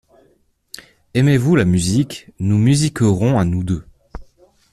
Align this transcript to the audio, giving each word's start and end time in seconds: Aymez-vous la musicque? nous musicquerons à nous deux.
Aymez-vous 1.13 1.55
la 1.55 1.63
musicque? 1.63 2.31
nous 2.39 2.57
musicquerons 2.57 3.37
à 3.37 3.45
nous 3.45 3.63
deux. 3.63 3.85